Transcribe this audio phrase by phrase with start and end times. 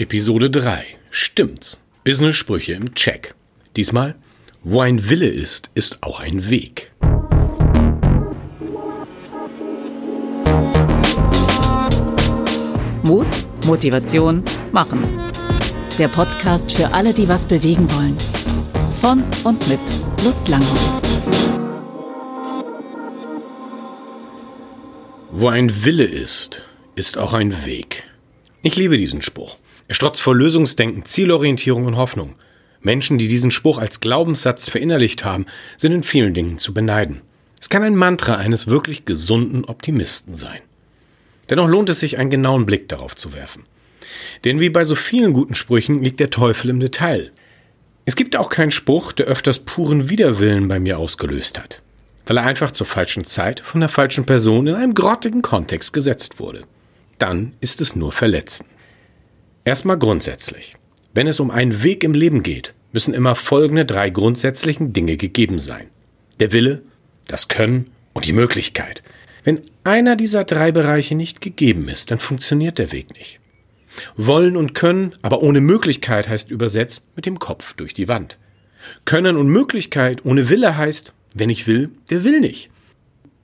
[0.00, 0.86] Episode 3.
[1.10, 1.78] Stimmt's?
[2.04, 3.34] Business-Sprüche im Check.
[3.76, 4.14] Diesmal,
[4.64, 6.90] wo ein Wille ist, ist auch ein Weg.
[13.02, 13.26] Mut,
[13.66, 14.42] Motivation,
[14.72, 15.06] Machen.
[15.98, 18.16] Der Podcast für alle, die was bewegen wollen.
[19.02, 19.80] Von und mit
[20.24, 21.02] Lutz Langhoff.
[25.30, 28.08] Wo ein Wille ist, ist auch ein Weg.
[28.62, 29.58] Ich liebe diesen Spruch.
[29.90, 32.36] Er strotzt vor Lösungsdenken, Zielorientierung und Hoffnung.
[32.80, 37.22] Menschen, die diesen Spruch als Glaubenssatz verinnerlicht haben, sind in vielen Dingen zu beneiden.
[37.60, 40.60] Es kann ein Mantra eines wirklich gesunden Optimisten sein.
[41.48, 43.64] Dennoch lohnt es sich, einen genauen Blick darauf zu werfen.
[44.44, 47.32] Denn wie bei so vielen guten Sprüchen liegt der Teufel im Detail.
[48.04, 51.82] Es gibt auch keinen Spruch, der öfters puren Widerwillen bei mir ausgelöst hat,
[52.26, 56.38] weil er einfach zur falschen Zeit von der falschen Person in einem grottigen Kontext gesetzt
[56.38, 56.62] wurde
[57.20, 58.66] dann ist es nur Verletzen.
[59.70, 60.74] Erstmal grundsätzlich.
[61.14, 65.60] Wenn es um einen Weg im Leben geht, müssen immer folgende drei grundsätzlichen Dinge gegeben
[65.60, 65.86] sein.
[66.40, 66.82] Der Wille,
[67.28, 69.04] das Können und die Möglichkeit.
[69.44, 73.38] Wenn einer dieser drei Bereiche nicht gegeben ist, dann funktioniert der Weg nicht.
[74.16, 78.40] Wollen und Können, aber ohne Möglichkeit heißt übersetzt mit dem Kopf durch die Wand.
[79.04, 82.70] Können und Möglichkeit ohne Wille heißt, wenn ich will, der will nicht.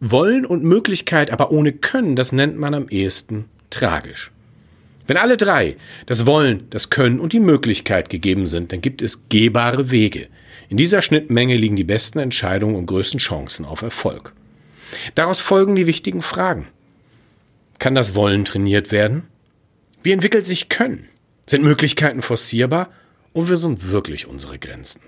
[0.01, 4.33] Wollen und Möglichkeit, aber ohne Können, das nennt man am ehesten tragisch.
[5.07, 5.77] Wenn alle drei,
[6.07, 10.29] das Wollen, das Können und die Möglichkeit gegeben sind, dann gibt es gehbare Wege.
[10.69, 14.33] In dieser Schnittmenge liegen die besten Entscheidungen und größten Chancen auf Erfolg.
[15.15, 16.67] Daraus folgen die wichtigen Fragen.
[17.79, 19.25] Kann das Wollen trainiert werden?
[20.03, 21.09] Wie entwickelt sich Können?
[21.47, 22.91] Sind Möglichkeiten forcierbar?
[23.33, 25.03] Und wir sind wirklich unsere Grenzen?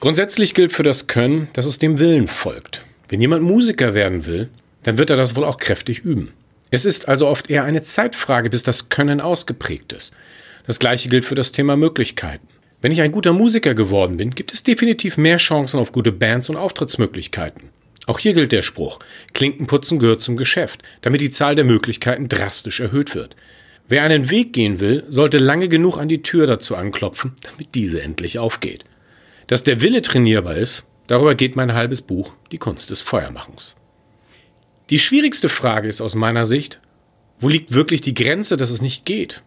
[0.00, 2.86] Grundsätzlich gilt für das Können, dass es dem Willen folgt.
[3.08, 4.48] Wenn jemand Musiker werden will,
[4.84, 6.32] dann wird er das wohl auch kräftig üben.
[6.72, 10.10] Es ist also oft eher eine Zeitfrage, bis das Können ausgeprägt ist.
[10.66, 12.48] Das gleiche gilt für das Thema Möglichkeiten.
[12.80, 16.48] Wenn ich ein guter Musiker geworden bin, gibt es definitiv mehr Chancen auf gute Bands
[16.48, 17.68] und Auftrittsmöglichkeiten.
[18.06, 19.00] Auch hier gilt der Spruch,
[19.34, 23.36] Klinkenputzen gehört zum Geschäft, damit die Zahl der Möglichkeiten drastisch erhöht wird.
[23.86, 28.00] Wer einen Weg gehen will, sollte lange genug an die Tür dazu anklopfen, damit diese
[28.00, 28.84] endlich aufgeht.
[29.46, 33.76] Dass der Wille trainierbar ist, darüber geht mein halbes Buch Die Kunst des Feuermachens.
[34.92, 36.78] Die schwierigste Frage ist aus meiner Sicht,
[37.40, 39.42] wo liegt wirklich die Grenze, dass es nicht geht?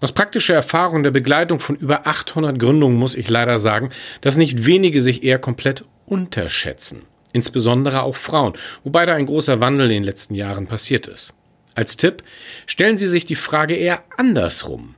[0.00, 3.90] Aus praktischer Erfahrung der Begleitung von über 800 Gründungen muss ich leider sagen,
[4.22, 7.02] dass nicht wenige sich eher komplett unterschätzen.
[7.32, 11.32] Insbesondere auch Frauen, wobei da ein großer Wandel in den letzten Jahren passiert ist.
[11.76, 12.24] Als Tipp,
[12.66, 14.96] stellen Sie sich die Frage eher andersrum.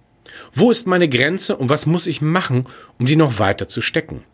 [0.54, 2.66] Wo ist meine Grenze und was muss ich machen,
[2.98, 4.24] um die noch weiter zu stecken?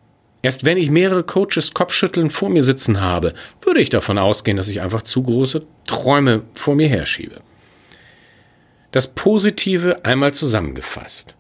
[0.46, 4.68] Erst wenn ich mehrere Coaches Kopfschütteln vor mir sitzen habe, würde ich davon ausgehen, dass
[4.68, 7.40] ich einfach zu große Träume vor mir herschiebe.
[8.92, 11.34] Das Positive einmal zusammengefasst.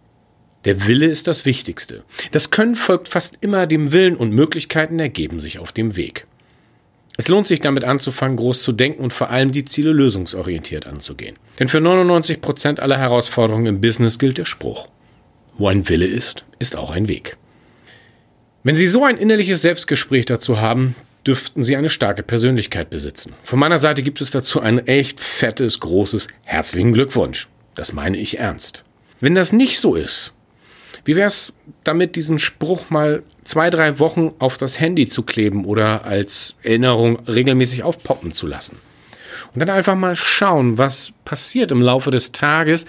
[0.64, 2.02] Der Wille ist das Wichtigste.
[2.32, 6.26] Das Können folgt fast immer dem Willen und Möglichkeiten ergeben sich auf dem Weg.
[7.16, 11.36] Es lohnt sich damit anzufangen, groß zu denken und vor allem die Ziele lösungsorientiert anzugehen.
[11.60, 14.88] Denn für 99 Prozent aller Herausforderungen im Business gilt der Spruch.
[15.58, 17.36] Wo ein Wille ist, ist auch ein Weg.
[18.66, 23.32] Wenn Sie so ein innerliches Selbstgespräch dazu haben, dürften Sie eine starke Persönlichkeit besitzen.
[23.44, 27.46] Von meiner Seite gibt es dazu ein echt fettes, großes herzlichen Glückwunsch.
[27.76, 28.82] Das meine ich ernst.
[29.20, 30.32] Wenn das nicht so ist,
[31.04, 31.52] wie wäre es
[31.84, 37.20] damit, diesen Spruch mal zwei, drei Wochen auf das Handy zu kleben oder als Erinnerung
[37.28, 38.78] regelmäßig aufpoppen zu lassen?
[39.56, 42.84] Und dann einfach mal schauen, was passiert im Laufe des Tages,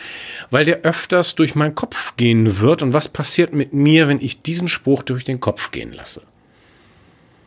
[0.51, 4.41] weil der öfters durch meinen Kopf gehen wird und was passiert mit mir, wenn ich
[4.41, 6.23] diesen Spruch durch den Kopf gehen lasse.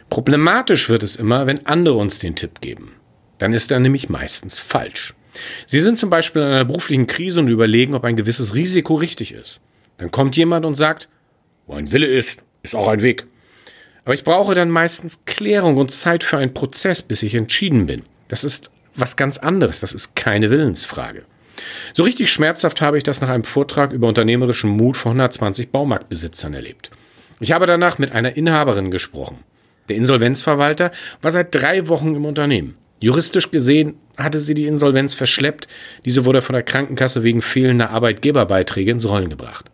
[0.09, 2.92] Problematisch wird es immer, wenn andere uns den Tipp geben.
[3.36, 5.12] Dann ist er nämlich meistens falsch.
[5.66, 9.32] Sie sind zum Beispiel in einer beruflichen Krise und überlegen, ob ein gewisses Risiko richtig
[9.32, 9.60] ist.
[9.98, 11.10] Dann kommt jemand und sagt,
[11.66, 13.26] wo ein Wille ist, ist auch ein Weg.
[14.06, 18.04] Aber ich brauche dann meistens Klärung und Zeit für einen Prozess, bis ich entschieden bin.
[18.28, 18.70] Das ist
[19.00, 19.81] was ganz anderes.
[19.81, 21.25] Das ist keine Willensfrage.
[21.93, 26.54] So richtig schmerzhaft habe ich das nach einem Vortrag über unternehmerischen Mut von 120 Baumarktbesitzern
[26.54, 26.91] erlebt.
[27.41, 29.39] Ich habe danach mit einer Inhaberin gesprochen.
[29.89, 32.77] Der Insolvenzverwalter war seit drei Wochen im Unternehmen.
[33.01, 35.66] Juristisch gesehen hatte sie die Insolvenz verschleppt.
[36.04, 39.71] Diese wurde von der Krankenkasse wegen fehlender Arbeitgeberbeiträge ins Rollen gebracht.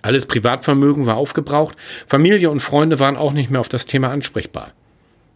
[0.00, 1.76] Alles Privatvermögen war aufgebraucht.
[2.06, 4.72] Familie und Freunde waren auch nicht mehr auf das Thema ansprechbar.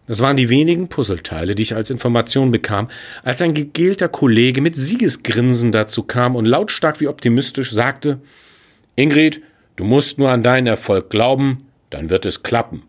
[0.09, 2.89] Das waren die wenigen Puzzleteile, die ich als Information bekam,
[3.23, 8.19] als ein gegelter Kollege mit Siegesgrinsen dazu kam und lautstark wie optimistisch sagte,
[8.97, 9.43] Ingrid,
[9.77, 12.83] du musst nur an deinen Erfolg glauben, dann wird es klappen.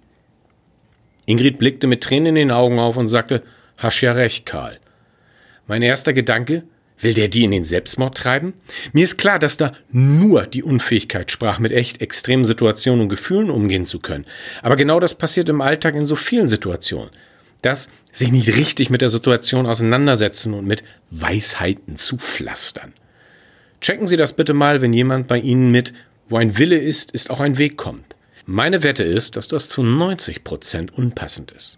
[1.25, 3.44] Ingrid blickte mit Tränen in den Augen auf und sagte,
[3.77, 4.77] Hast ja recht, Karl.
[5.68, 6.63] Mein erster Gedanke,
[7.01, 8.54] Will der die in den Selbstmord treiben?
[8.92, 13.50] Mir ist klar, dass da nur die Unfähigkeit sprach, mit echt extremen Situationen und Gefühlen
[13.50, 14.25] umgehen zu können.
[14.62, 17.12] Aber genau das passiert im Alltag in so vielen Situationen.
[17.62, 22.94] Das sich nicht richtig mit der Situation auseinandersetzen und mit Weisheiten zupflastern.
[23.81, 25.94] Checken Sie das bitte mal, wenn jemand bei Ihnen mit,
[26.28, 28.16] wo ein Wille ist, ist auch ein Weg kommt.
[28.46, 31.78] Meine Wette ist, dass das zu 90 Prozent unpassend ist.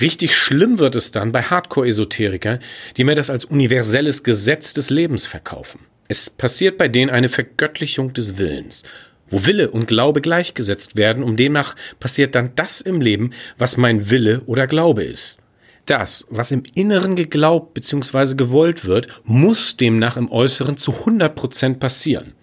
[0.00, 2.58] Richtig schlimm wird es dann bei Hardcore-Esoterikern,
[2.96, 5.80] die mir das als universelles Gesetz des Lebens verkaufen.
[6.08, 8.82] Es passiert bei denen eine Vergöttlichung des Willens,
[9.28, 14.10] wo Wille und Glaube gleichgesetzt werden, und demnach passiert dann das im Leben, was mein
[14.10, 15.38] Wille oder Glaube ist.
[15.86, 18.34] Das, was im Inneren geglaubt bzw.
[18.34, 22.34] gewollt wird, muss demnach im Äußeren zu 100 Prozent passieren.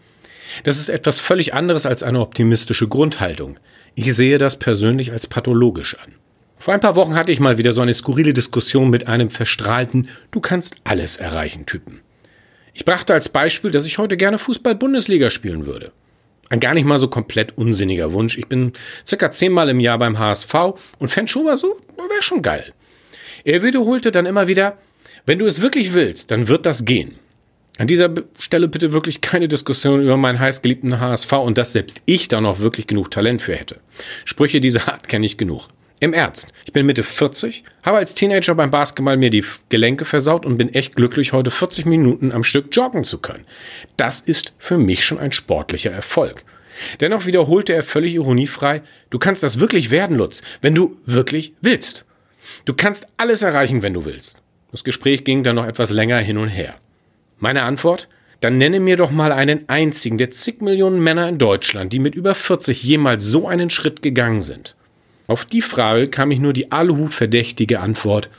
[0.63, 3.59] Das ist etwas völlig anderes als eine optimistische Grundhaltung.
[3.95, 6.15] Ich sehe das persönlich als pathologisch an.
[6.63, 10.07] Vor ein paar Wochen hatte ich mal wieder so eine skurrile Diskussion mit einem verstrahlten
[10.31, 11.99] Du kannst alles erreichen Typen.
[12.73, 15.91] Ich brachte als Beispiel, dass ich heute gerne Fußball-Bundesliga spielen würde.
[16.47, 18.37] Ein gar nicht mal so komplett unsinniger Wunsch.
[18.37, 18.71] Ich bin
[19.05, 20.53] circa zehnmal im Jahr beim HSV
[20.99, 22.71] und fände mal so, wäre schon geil.
[23.43, 24.77] Er wiederholte dann immer wieder,
[25.25, 27.15] wenn du es wirklich willst, dann wird das gehen.
[27.77, 32.29] An dieser Stelle bitte wirklich keine Diskussion über meinen heißgeliebten HSV und dass selbst ich
[32.29, 33.81] da noch wirklich genug Talent für hätte.
[34.23, 35.67] Sprüche dieser Art kenne ich genug.
[35.99, 36.51] Im Ernst.
[36.65, 40.73] Ich bin Mitte 40, habe als Teenager beim Basketball mir die Gelenke versaut und bin
[40.73, 43.45] echt glücklich, heute 40 Minuten am Stück joggen zu können.
[43.95, 46.43] Das ist für mich schon ein sportlicher Erfolg.
[46.99, 52.05] Dennoch wiederholte er völlig ironiefrei, du kannst das wirklich werden, Lutz, wenn du wirklich willst.
[52.65, 54.37] Du kannst alles erreichen, wenn du willst.
[54.71, 56.75] Das Gespräch ging dann noch etwas länger hin und her.
[57.39, 58.09] Meine Antwort?
[58.39, 62.13] Dann nenne mir doch mal einen einzigen der zig Millionen Männer in Deutschland, die mit
[62.13, 64.75] über 40 jemals so einen Schritt gegangen sind.
[65.27, 68.29] Auf die Frage kam ich nur die Aluhut-verdächtige Antwort,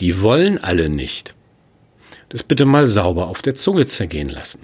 [0.00, 1.34] die wollen alle nicht.
[2.28, 4.60] Das bitte mal sauber auf der Zunge zergehen lassen.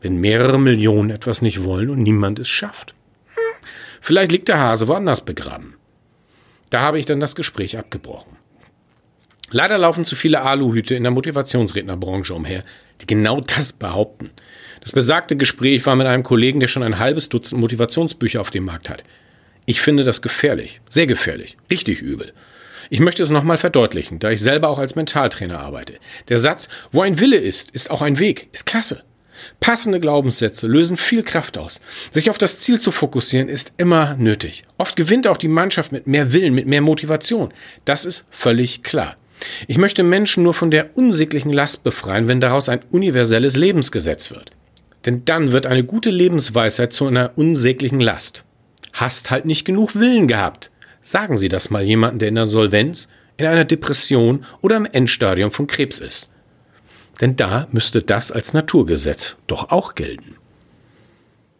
[0.00, 2.94] Wenn mehrere Millionen etwas nicht wollen und niemand es schafft.
[4.00, 5.74] Vielleicht liegt der Hase woanders begraben.
[6.70, 8.36] Da habe ich dann das Gespräch abgebrochen.
[9.50, 12.64] Leider laufen zu viele Aluhüte in der Motivationsrednerbranche umher,
[13.00, 14.30] die genau das behaupten.
[14.80, 18.66] Das besagte Gespräch war mit einem Kollegen, der schon ein halbes Dutzend Motivationsbücher auf dem
[18.66, 19.04] Markt hat.
[19.68, 22.32] Ich finde das gefährlich, sehr gefährlich, richtig übel.
[22.88, 25.98] Ich möchte es nochmal verdeutlichen, da ich selber auch als Mentaltrainer arbeite.
[26.30, 29.02] Der Satz, wo ein Wille ist, ist auch ein Weg, ist klasse.
[29.60, 31.82] Passende Glaubenssätze lösen viel Kraft aus.
[32.10, 34.64] Sich auf das Ziel zu fokussieren ist immer nötig.
[34.78, 37.52] Oft gewinnt auch die Mannschaft mit mehr Willen, mit mehr Motivation.
[37.84, 39.18] Das ist völlig klar.
[39.66, 44.50] Ich möchte Menschen nur von der unsäglichen Last befreien, wenn daraus ein universelles Lebensgesetz wird.
[45.04, 48.44] Denn dann wird eine gute Lebensweisheit zu einer unsäglichen Last
[49.00, 50.70] hast halt nicht genug Willen gehabt.
[51.00, 55.50] Sagen Sie das mal jemandem, der in der Solvenz, in einer Depression oder im Endstadium
[55.50, 56.28] von Krebs ist.
[57.20, 60.36] Denn da müsste das als Naturgesetz doch auch gelten.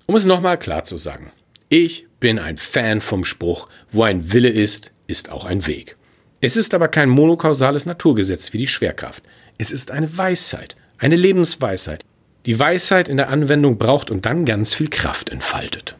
[0.06, 1.32] Um es nochmal klar zu sagen,
[1.68, 5.96] ich bin ein Fan vom Spruch, wo ein Wille ist, ist auch ein Weg.
[6.40, 9.22] Es ist aber kein monokausales Naturgesetz wie die Schwerkraft.
[9.58, 12.04] Es ist eine Weisheit, eine Lebensweisheit,
[12.46, 15.96] die Weisheit in der Anwendung braucht und dann ganz viel Kraft entfaltet.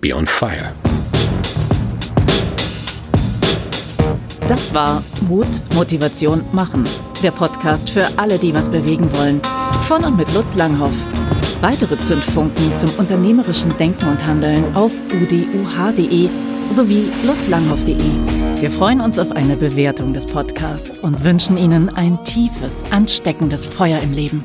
[0.00, 0.72] Be on Fire.
[4.48, 6.84] Das war Mut, Motivation, Machen.
[7.22, 9.40] Der Podcast für alle, die was bewegen wollen.
[9.88, 10.92] Von und mit Lutz Langhoff.
[11.60, 16.28] Weitere Zündfunken zum unternehmerischen Denken und Handeln auf uduh.de
[16.70, 18.60] sowie lutzlanghoff.de.
[18.60, 24.00] Wir freuen uns auf eine Bewertung des Podcasts und wünschen Ihnen ein tiefes, ansteckendes Feuer
[24.00, 24.44] im Leben.